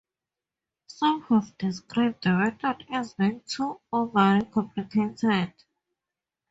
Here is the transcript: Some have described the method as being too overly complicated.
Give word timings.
Some 0.87 1.21
have 1.29 1.55
described 1.59 2.23
the 2.23 2.31
method 2.31 2.87
as 2.89 3.13
being 3.13 3.41
too 3.45 3.79
overly 3.93 4.43
complicated. 4.45 5.53